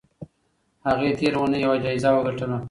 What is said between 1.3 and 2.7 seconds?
اونۍ یوه جایزه وګټله.